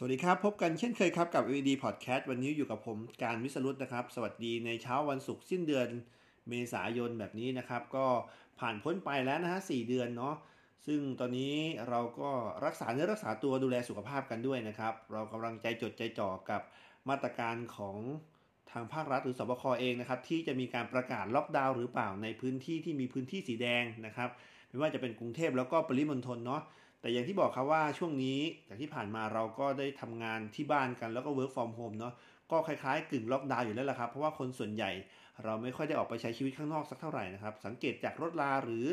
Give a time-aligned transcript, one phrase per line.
[0.00, 5.88] สวัสดีครับ พบกันเช่นเคยครับกับ VD Podcast วันนี้อยู่กับผมการวิสรุตนะครับ สวัสดีในเช้าวันศุกร์สิ้นเดือน
[6.48, 8.06] เมษายนแบบนี้นะครับ ก็
[8.60, 10.36] ผ่านพ้นไปแล้วนะฮะสเดือนเนาะ
[10.86, 11.54] ซึ่งตอนนี้
[11.88, 12.30] เราก็
[12.64, 16.62] รักษาเนื้อรักษาตัวดูแลสุขภาพกันด้วยนะครับ เรากำลังใจจดใจจ่อกับ
[17.08, 17.96] มาตรการของ
[18.70, 24.30] ทางภาครัฐหรือสบคเองนะครับที่จะมีการประกาศล็อกดาวน์หรือเปล่าในพื้นที่ที่มีพื้นที่สีแดงนะครับ
[24.68, 26.62] ไม่ว่าจะเป็นกรุงเทพแล้วก็ปริมณฑลเนาะ
[27.00, 28.38] แต่อย่างที่บอกครับว่าช่วงนี้
[28.68, 32.14] จากที่ผ่านมาเราก็ได้ทำงานที่บ้านกันแล้วก็ work from home เนาะ
[32.50, 34.90] ก็คล้ายๆกึ่งล็อกดาวน์อยู่แล้วละครับ เพราะว่าคนส่วนใหญ่
[35.44, 38.86] เราไม่ค่อยได้ออกไปใช้ชีวิตข้างนอกสักเท่าไหร่นะครับ สังเกตจากรถลาหรือ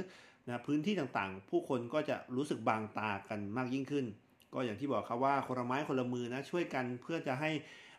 [0.48, 4.06] นะพื้นที่ต่างๆ ผู้คนก็จะรู้สึกบางตากันมากยิ่งขึ้น
[4.54, 7.52] ก็อย่างที่บอกครับว่าคนละไม้คนละมือนะช่วยกันเพื่อจะให้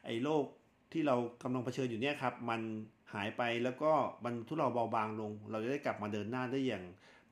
[0.05, 0.45] ไอ้โรค
[0.92, 2.61] ที่เรากำลังเผชิญอยู่เนี่ยครับมัน
[3.14, 3.92] หายไปแล้วก็
[4.25, 6.84] มันทุเลาเบาบางลง เราจะได้กลับมาเดินหน้าได้อย่าง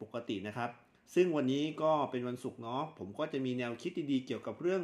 [0.02, 0.70] ปกตินะครับ
[1.14, 4.82] ซึ่งวันนี้ก็เป็นวันศุกร์เนาะผมก็จะมีแนวคิดดีๆเกี่ยวกับเรื่อง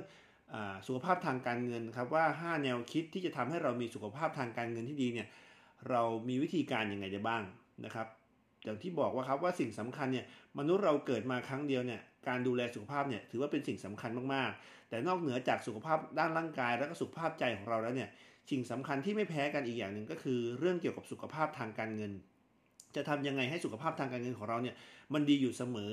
[0.55, 5.29] อสุขภาพทางการเงินครับว่า 5 แนวคิดที่จะทำให้เรามีสุขภาพทางการเงินที่ดีเนี่ย
[5.91, 7.43] เรามีวิธีการยังไงได้บ้าง
[7.85, 8.07] นะครับ
[8.65, 10.27] อย่างที่บอกว่าครับว่าสิ่งสำคัญเนี่ย
[10.59, 18.09] มนุษย์เราเกิดมาครั้งเดียวเนี่ยการดูแลสุขภาพเนี่ยถือว่าเป็นสิ่งสำคัญมากๆ แต่นอกเหนือจากสุขภาพด้านร่างกายและก็สุขภาพใจของเราแล้วเนี่ย
[18.51, 22.12] สิ่งสำคัญที่ไม่แพ้กันอีกอย่างหนึ่งก็คือ เรื่องเกี่ยวกับสุขภาพทางการเงิน
[22.97, 24.75] จะทำยังไงให้สุขภาพทางการเงินของเราเนี่ย
[25.15, 25.93] มันดีอยู่เสมอ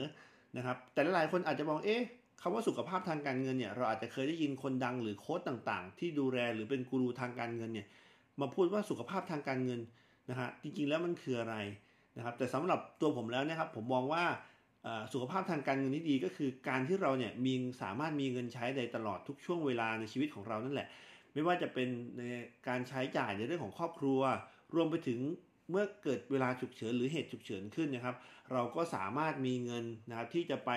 [0.58, 2.02] นะครับแต่หลายคนอาจจะมองเอ๊ะ
[2.42, 7.88] คำว่าสุขภาพทางการเงินเนี่ยเราอาจจะเคยได้ยินคนดังหรือโค้ดต่างๆ ที่ดูแลหรือเป็นกูรูทางการเงินเนี่ย
[8.42, 9.80] มาพูดว่าสุขภาพทางการเงิน
[10.30, 11.56] นะฮะจริงๆแล้วมันคืออะไร
[12.18, 14.24] นะครับแต่สำหรับตัวผมแล้วนะครับผมมองว่า
[15.14, 20.88] สุขภาพทางการเงินที่ดีก็คือการที่เราเนี่ยมีสามารถมีเงินใช้ได้ตลอดทุกช่วงเวลาในชีวิตของเรานั่นแหละ
[21.34, 21.88] ไม่ว่าจะเป็น
[22.18, 22.22] ใน
[22.68, 24.20] การใช้จ่ายในเรื่องของครอบครัว
[24.76, 25.20] รวมไปถึง
[25.70, 28.16] เมื่อเกิดเวลาฉุกเฉินหรือเหตุฉุกเฉินขึ้นนะครับ
[28.54, 30.72] เราก็สามารถมีเงินนะครับที่จะไป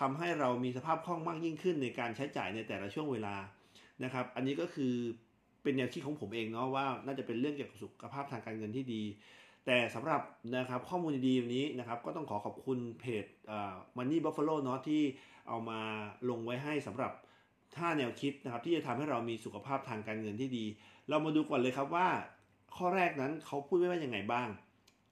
[0.00, 3.36] ทำให้เรามีสภาพคล่องมากยิ่งขึ้นในการใช้จ่ายในแต่ละช่วงเวลา
[4.04, 4.92] นะครับ อันนี้ก็คือ
[5.62, 9.02] เป็นแนวคิดของผมเองเนาะว่าน่าจะเป็นเรื่องเกี่ยวกับสุขภาพทางการเงินที่ดี
[9.66, 10.22] แต่สำหรับ
[10.56, 13.24] นะครับข้อมูลดีๆวันนี้นะครับ ก็ต้องขอขอบคุณเพจ
[13.96, 15.02] มันนี่บัฟฟาโลเนาะที่
[15.48, 15.80] เอามา
[16.30, 17.12] ลงไว้ให้สำหรับ
[17.76, 20.64] ท่าแนวคิดนะครับที่จะทำให้เรามีสุขภาพทางการเงินที่ดี
[21.08, 22.08] เรามาดูก่อนเลยครับว่า
[22.76, 24.48] ข้อแรกนั้นเขาพูดไว้ว่ายังไงบ้าง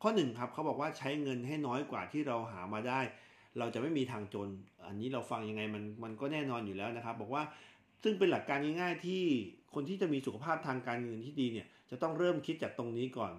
[0.02, 3.00] ข้อหนึ่งครับเขาบอกว่าใช้เงินให้น้อยกว่าที่เราหามาได้
[3.58, 4.48] เราจะไม่มีทางจน
[4.86, 7.42] อันนี้เราฟังยังไงมันมันก็แน่นอนอยู่แล้วนะครับ บอกว่า
[8.02, 9.22] ซึ่งเป็นหลักการง่ายๆที่
[9.74, 13.32] คนที่จะมีสุขภาพทางการเงินที่ดีเนี่ยจะต้องเริ่มคิดจากตรงนี้ก่อน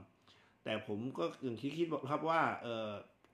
[0.64, 2.90] แต่ผมก็อย่างที่คิดครับว่าเออ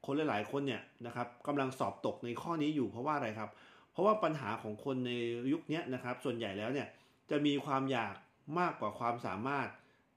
[0.06, 3.50] คนหลายๆคนเนี่ยนะครับกำลังสอบตกในข้อนี้อยู่เพราะว่าอะไรครับ
[3.92, 5.12] เพราะว่าปัญหาของคนใน
[5.54, 6.88] ยุคนี้นะครับ ส่วนใหญ่แล้วเนี่ย
[7.30, 8.16] จะมีความอยาก
[8.60, 9.68] มากกว่าความสามารถ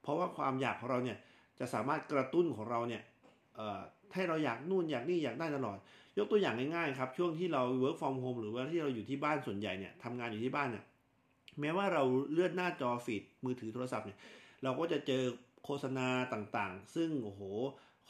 [0.04, 1.18] เพราะว่าความอยากของเราเนี่ย
[1.58, 3.02] จะสามารถกระตุ้นของเราเนี่ย
[4.14, 5.78] ให้เราอยากนู่นอยากนี่อยากได้ตลอด
[6.18, 10.84] ยกตัวอย่างง่ายๆครับ ช่วงที่เรา work from home หรือว่าที่เราอยู่ที่บ้านส่วนใหญ่เนี่ยทำงานอยู่ที่บ้านเนี่ย
[11.60, 14.18] แม้ว่าเราเลื่อนหน้าจอฟีดมือถือโทรศัพท์เนี่ย
[14.62, 15.22] เราก็จะเจอ
[15.64, 17.40] โฆษณาต่างๆ ซึ่งโอ้โห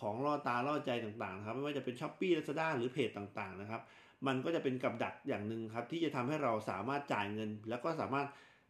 [0.00, 3.82] ของล่อตาล่อใจต่างๆครับไม่ว่าจะเป็นช้อปปี้ลาซาด้าหรือเพจต่างๆนะครับ
[4.26, 8.26] มันก็จะเป็นกับดักอย่างหนึ่งครับ ที่จะทำให้เราสามารถจ่ายเงิน แล้วก็สามารถ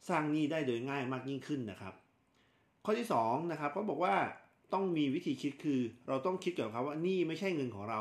[0.08, 1.94] สร้างหนี้ได้โดยง่ายมากยิ่งขึ้นนะครับ
[2.84, 4.14] ข้อที่2นะครับก็บอกว่า
[4.72, 8.00] ต้องมีวิธีคิดคือ เราต้องคิดเกี่ยวกับว่านี่ไม่ใช่เงินของเรา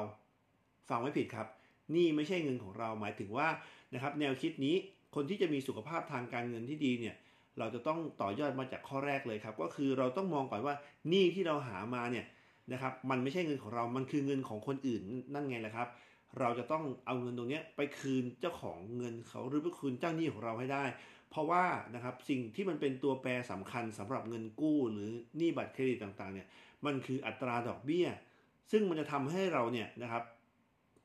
[0.89, 1.47] ฟังไม่ผิดครับ
[1.95, 3.47] นี่ไม่ใช่เงินของเราหมายถึงว่า
[3.93, 4.75] นะครับ แนวคิดนี้
[5.15, 7.15] คนที่จะมีสุขภาพทางการเงินที่ดีเนี่ย
[7.59, 10.75] เราจะต้องต่อยอดมาจากข้อแรกเลยครับ ก็คือเราต้องมองก่อนว่า
[11.11, 12.25] นี่ที่เราหามาเนี่ย
[12.71, 15.01] นะครับมันไม่ใช่เงินของเรา มันคือเงินของคนอื่น
[15.33, 15.87] นั่นไงแหละครับ
[16.39, 20.83] เราจะต้องเอาเงินตรงนี้ไปคืนเจ้าของเงินเขาหรือไปคืนเจ้าหนี้ของเราให้ได้
[21.33, 26.47] เพราะว่านะครับสิ่งที่มันเป็นตัวแปรสำคัญสำหรับเงินกู้หรือหนี้บัตรเครดิตต่างๆเนี่ย
[26.85, 28.07] มันคืออัตราดอกเบี้ย
[28.71, 30.23] ซึ่งมันจะทำให้เราเนี่ยนะครับ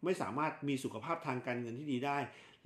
[0.05, 2.19] ไม่สามารถมีสุขภาพทางการเงินที่ดีได้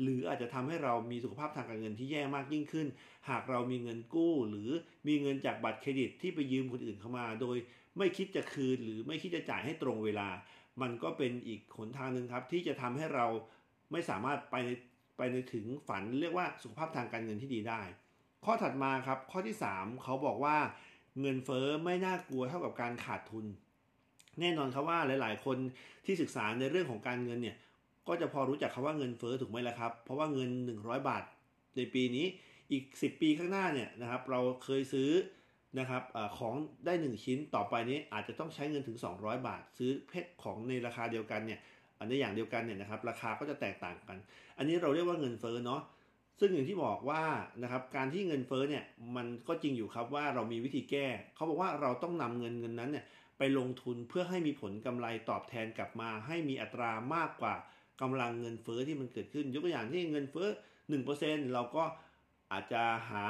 [0.03, 2.87] หรืออาจจะทำให้เรามีสุขภาพทางการเงินที่แย่มากยิ่งขึ้น
[3.31, 4.71] หากเรามีเงินกู้ หรือ
[5.09, 7.57] มีเงินจากบัตรเครดิตที่ไปยืมคนอื่นเข้ามา โดย
[7.99, 10.29] ไม่คิดจะคืน หรือไม่คิดจะจ่ายให้ตรงเวลา
[10.83, 13.27] มันก็เป็นอีกหนทางหนึ่งครับ ที่จะทำให้เรา
[13.93, 14.57] ไม่สามารถไป
[14.92, 14.92] ไป
[15.33, 17.81] ในถึงฝันเรียกว่าสุขภาพทางการเงินที่ดีได้
[18.45, 20.57] ข้อถัดมาครับข้อที่ 3 เขาบอกว่า
[21.21, 23.47] เงินเฟอ้อไม่น่ากลัวเท่ากับการขาดทุน
[24.41, 25.57] แน่นอนครับว่าหลาย ๆ คน
[26.05, 27.57] ที่ศึกษาในเรื่องของการเงินเนี่ย
[28.09, 31.23] ก็จะพอรู้จักคำว่าเงินเฟอ้อถูกไหมล่ะครับ เพราะว่าเงิน 100 บาท
[31.77, 32.27] ในปีนี้
[32.73, 35.11] อีก 10 ปีข้างหน้าเนี่ยนะครับเราเคยซื้อ
[35.79, 36.55] นะครับอของ
[36.87, 41.61] ได้ 1 ชิ้นต่อไปนี้อาจจะต้องใช้เงินถึง 200 บาท ซื้อเพชรของในราคาเดียวกันเนี่ย
[42.03, 44.19] อันในอย่างเดียวกันเนี่ยนะครับราคาก็จะแตกต่างกัน
[44.59, 45.83] อันนี้เราเรียกว่าเงินเฟ้อเนาะ
[46.41, 47.23] ซึ่งอย่างที่บอกว่า
[47.63, 48.85] นะครับการที่เงินเฟ้อเนี่ย
[49.17, 53.05] มันก็จริงอยู่ครับว่าเรามีวิธีแก้ เขาบอกว่าเราต้องนำเงินเงินนั้นเนี่ย
[53.39, 57.55] ไปลงทุนเพื่อให้มีผลกำไรตอบแทนกลับมา ให้มีอัตรามากกว่า
[58.01, 60.49] กำลังเงินเฟ้อที่มันเกิดขึ้น ยกตัวอย่างที่เงินเฟ้อ
[61.01, 61.85] 1%เราก็
[62.53, 63.25] อาจจะหา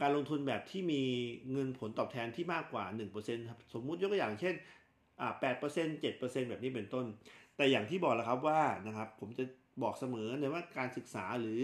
[0.00, 1.02] การลงทุนแบบที่มี
[1.52, 2.84] เงินผลตอบแทนที่มากกว่า
[3.16, 4.54] 1%ครับสมมุติยกตัวอย่างเช่น
[5.22, 7.06] อ่า8% 7%แบบนี้เป็นต้น
[7.56, 9.44] แต่อย่างที่บอกแล้วครับว่านะครับผมจะ
[9.82, 11.60] บอกเสมอเลยว่าการศึกษาหรือ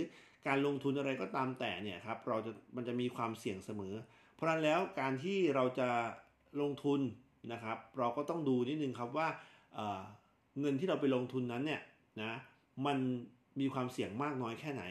[0.47, 3.95] การลงทุนอะไรก็ตามแต่เนี่ยครับเราจะมันจะมีความเสี่ยงเสมอ
[4.35, 5.89] เพราะนั้นแล้วการที่เราจะ
[6.61, 7.01] ลงทุน
[7.53, 9.29] นะครับ เราก็ต้องดูนิดนึงครับว่า
[9.75, 10.01] เอ่อ
[10.61, 11.81] เงินที่เราไปลงทุนนั้นเนี่ย
[12.23, 12.33] นะ
[12.87, 12.99] มัน
[13.61, 14.83] มีความเสี่ยงมากน้อยแค่ไหน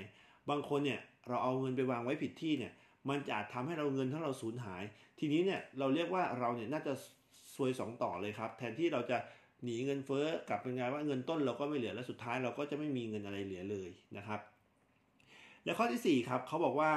[0.49, 2.73] บางคนเนี่ยเราเอาเงินไปวางไว้ผิดที่เนี่ย
[3.09, 4.83] มันจะอาจทำให้เราเงินทั้งเราสูญหาย
[5.19, 6.93] ทีนี้เนี่ยเราเรียกว่าเราเนี่ยน่าจะ
[7.57, 9.17] ซวยสองต่อเลยครับ แทนที่เราจะ
[9.63, 14.39] หนีเงินเฟ้อกลับเป็นไงว่าเงินต้นเราก็ไม่เหลือและสุดท้ายเราก็จะไม่มีเงินอะไรเหลือเลยนะครับ
[15.65, 16.91] และข้อที่ 4 ครับเขาบอกว่า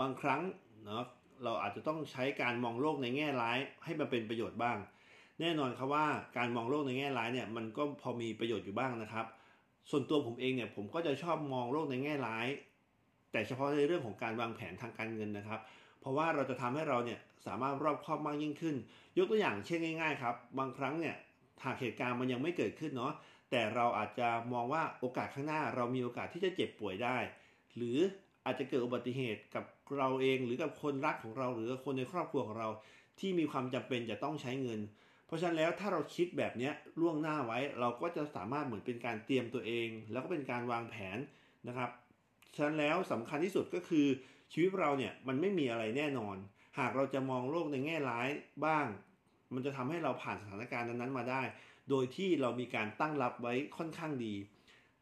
[0.00, 0.40] บางครั้ง
[0.84, 1.04] เนาะ
[1.44, 4.78] เราอาจจะต้องใช้การมองโลกในแง่ร้าย ให้มันเป็นประโยชน์บ้าง
[5.40, 6.06] แน่นอนครับว่า
[6.36, 9.26] การมองโลกในแง่ร้ายเนี่ยมันก็พอมีประโยชน์อยู่บ้างนะครับ
[9.90, 12.46] ส่วนตัวผมเองเนี่ยผมก็จะชอบมองโลกในแง่ร้าย
[13.32, 15.60] แต่เฉพาะในเรื่องของการวางแผนทางการเงินนะครับ
[16.00, 18.76] เพราะว่าเราจะทำให้เราเนี่ยสามารถรอบครอบมากยิ่งขึ้น
[19.18, 21.16] ยกตัวอย่างเช่นง่าย ๆ ครับ บางครั้งเนี่ย
[21.64, 23.12] หากเหตุการณ์มันยังไม่เกิดขึ้นเนาะ
[23.50, 27.16] แต่เราอาจจะมองว่าโอกาสข้างหน้า เรามีโอกาสที่จะเจ็บป่วยได้
[27.76, 27.98] หรือ
[28.44, 29.64] อาจจะเกิดอุบัติเหตุกับ
[29.96, 32.68] เราเองหรือกับคนรักของเราหรือคนในครอบครัวของเรา
[33.20, 34.80] ที่มีความจำเป็นจะต้องใช้เงิน
[35.26, 36.70] เพราะฉะนั้นแล้วถ้าเราคิดแบบนี้
[37.00, 41.18] ล่วงหน้าไว้ เราก็จะสามารถเหมือนเป็นการเตรียมตัวเอง แล้วก็เป็นการวางแผน
[41.68, 41.90] นะครับ
[42.56, 44.06] ฉะนั้นแล้วสำคัญที่สุดก็คือ
[44.52, 46.36] ชีวิตเราเนี่ยมันไม่มีอะไรแน่นอน
[46.78, 48.28] หากเราจะมองโลกในแง่ร้าย
[48.64, 48.86] บ้าง
[49.54, 51.42] มันจะทำให้เราผ่านสถานการณ์นั้นๆมาได้
[51.90, 54.34] โดยที่เรามีการตั้งรับไว้ค่อนข้างดี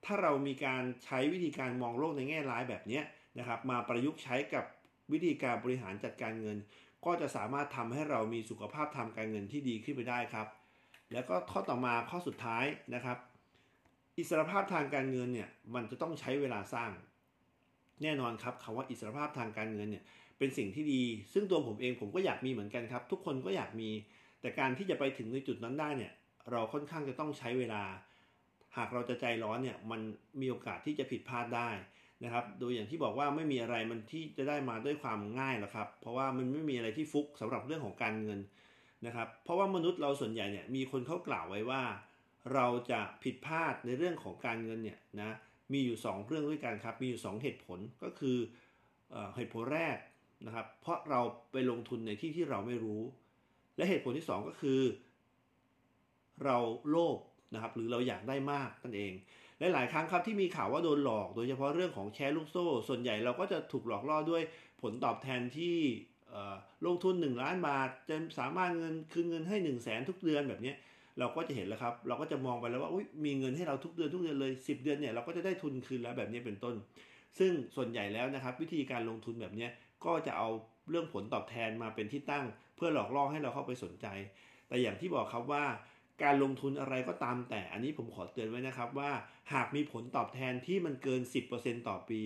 [0.05, 3.01] ถ้าเรามีการใช้วิธีการมองโลกในแง่ร้ายแบบนี้
[3.39, 4.65] นะครับ มาประยุกต์ใช้กับ
[5.13, 6.57] วิธีการบริหารจัดการเงิน
[7.05, 10.47] ก็จะสามารถทำให้เรามีสุขภาพทางการเงินที่ดีขึ้นไปได้ครับ
[11.13, 12.65] แล้วก็ข้อต่อมาข้อสุดท้าย
[12.95, 13.19] นะครับ
[14.19, 16.91] อิสรภาพทางการเงินเนี่ยมันจะต้องใช้เวลาสร้าง
[18.03, 20.05] แน่นอนครับคำว่าอิสรภาพทางการเงินเนี่ย
[20.39, 21.03] เป็นสิ่งที่ดี
[21.33, 23.91] ซึ่งตัวผมเองผมก็อยากมีเหมือนกันครับ ทุกคนก็อยากมี
[24.41, 26.13] แต่การที่จะไปถึงในจุดนั้นได้เนี่ย
[26.51, 27.83] เราค่อนข้างจะต้องใช้เวลา
[28.77, 30.01] หากเราจะใจร้อนเนี่ยมัน
[30.41, 31.71] มีโอกาสที่จะผิดพลาดได้
[32.25, 38.41] นะครับ โดยอย่างที่บอกว่าไม่มีอะไรมันที่จะได้มาด้วยความง่ายหรอกครับ เพราะว่ามันไม่มีอะไรที่ฟุกสำหรับเรื่องของการเงิน
[39.07, 41.83] นะครับ เพราะว่ามนุษย์เราส่วนใหญ่เนี่ยมีคนเขากล่าวไว้ว่า
[42.55, 45.31] เราจะผิดพลาดในเรื่องของการเงินเนี่ยนะ
[45.73, 48.37] มีอยู่ 2 เรื่องด้วยกันครับ มีอยู่ 2 เหตุผลก็คือ
[49.11, 49.97] เอเหตุผลแรก
[50.47, 51.21] นะครับ เพราะเรา
[51.53, 53.03] ไปลงทุนในที่ที่เราไม่รู้
[53.77, 54.81] และเหตุผลที่ 2 ก็คือ
[56.45, 56.57] เรา
[56.91, 57.19] โลภ
[57.55, 59.13] นะครับ หรือเราอยากได้มากนั่นเอง
[59.59, 64.43] และหลายครั้งครับที่มีข่าวว่าโดนหลอก โดยเฉพาะเรื่องของแชร์ลูกโซ่ ส่วนใหญ่เราก็จะถูกหลอกล่อด้วย
[64.83, 65.77] ผลตอบแทนที่
[66.87, 70.75] ลงทุน 1 ล้านบาทจะสามารถเงินคืนเงินให้ 1 0 0 0 0แสนทุกเดือนแบบนี้
[71.19, 72.91] เราก็จะเห็นแล้วครับ เราก็จะมองไปแล้วว่า
[73.25, 76.75] มีเงินให้เราทุกเดือนทุกเดือนเลย 10 เดือนเนี่ยเราก็จะได้ทุนคืนแล้วแบบนี้เป็นต้น
[77.39, 79.69] ซึ่งส่วนใหญ่แล้วนะครับ วิธีการลงทุนแบบนี้
[80.05, 80.49] ก็จะเอา
[80.91, 82.45] เรื่องผลตอบแทนมาเป็นที่ตั้ง
[82.77, 84.07] เพื่อหลอกล่อให้เราเข้าไปสนใจ
[84.69, 85.65] แต่อย่างที่บอกครับว่า
[86.23, 89.11] การลงทุนอะไรก็ตามแต่อันนี้ผมขอเตือนไว้นะครับว่า
[89.53, 91.21] หากมีผลตอบแทนที่มันเกิน
[91.55, 92.21] 10%ต่อปี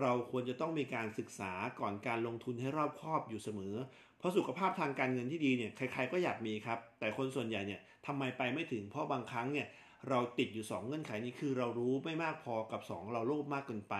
[0.00, 3.74] เราควรจะต้องมีการศึกษาก่อนการลงทุนให้รอบคอบอยู่เสมอ
[4.18, 9.66] เพราะสุขภาพทางการเงินที่ดีเนี่ยใครๆก็อยากมีครับ แต่คนส่วนใหญ่เนี่ย ทำไมไปไม่ถึงเพราะบางครั้งเนี่ย
[10.08, 13.94] เราติดอยู่ 2 เงื่อนไขนี้คือเรารู้ไม่มากพอกับ 2 เราโลภมากเกินไป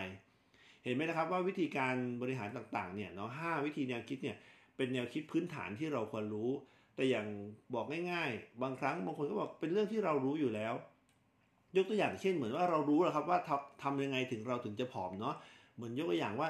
[0.84, 4.36] เห็นไหมนะครับว่าวิธีการบริหารต่างๆเนี่ยเนาะหวิธีแนวคิดเนี่ย
[4.76, 6.50] เป็นแนวคิดพื้นฐานที่เราควรรู้
[6.94, 7.26] แต่อย่าง
[7.74, 10.74] บอกง่ายๆ บางครั้งบางคนก็บอกเป็นเรื่องที่เรารู้อยู่แล้ว
[11.76, 13.38] ยกตัวอย่างเช่นเหมือนว่าเรารู้แล้วครับว่า
[13.82, 15.34] ทำยังไงถึงเราถึงจะผอมเนาะ
[15.76, 16.48] เหมือนยกตัวอย่างว่า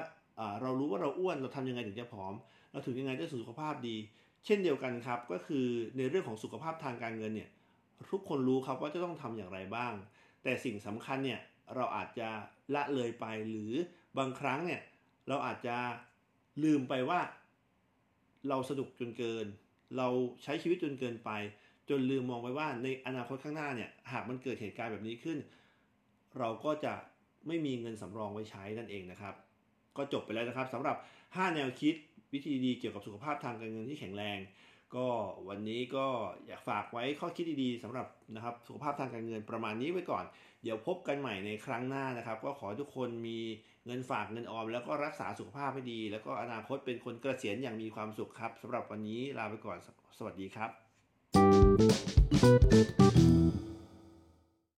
[0.61, 2.33] เรารู้ว่าเราอ้วนเราทำยังไงถึงจะผอม
[2.71, 3.95] เราถึงยังไงจะสุขภาพดี
[4.45, 5.67] เช่นเดียวกันครับ ก็คือ
[5.97, 7.49] ในเรื่องของสุขภาพทางการเงินเนี่ย
[8.11, 9.93] ทุกคนรู้ครับว่าจะต้องทำอย่างไรบ้าง
[10.43, 11.39] แต่สิ่งสำคัญเนี่ย
[11.75, 12.29] เราอาจจะ
[12.75, 13.71] ละเลยไปหรือ
[14.17, 14.81] บางครั้งเนี่ย
[15.27, 15.75] เราอาจจะ
[16.63, 17.19] ลืมไปว่า
[18.49, 19.45] เราสนุกจนเกิน
[19.97, 20.07] เรา
[20.43, 21.31] ใช้ชีวิตจนเกินไป
[21.89, 25.37] จนลืมมองไปว่าในอนาคตข้างหน้าเนี่ยหากมันเกิดเหตุการณ์แบบนี้ขึ้น
[26.39, 26.93] เราก็จะ
[27.47, 29.35] ไม่มีเงินสำรองไว้ใช้นั่นเองนะครับ
[29.97, 30.95] ก็จบไปแล้วนะครับสำหรับ
[31.25, 31.95] 5 แนวคิด
[32.33, 34.39] วิธีดีเกี่ยวกับสุขภาพทางการเงินที่แข็งแรง
[34.95, 35.07] ก็
[35.49, 36.05] วันนี้ก็
[36.47, 40.25] อยากฝากไว้ข้อคิดดีๆสำหรับนะครับสุขภาพทางการเงินประมาณนี้ไว้ก่อน
[40.63, 43.39] เดี๋ยวพบกันใหม่ในครั้งหน้านะครับ ก็ขอทุกคนมี
[43.85, 49.77] เงินฝากเงินออม แล้วก็รักษาสุขภาพให้ดี แล้วก็อนาคตเป็นคนเกษียณอย่างมีความสุขครับสำหรับวันนี้ลาไปก่อน
[50.17, 50.67] สวัสดีครั
[53.07, 53.10] บ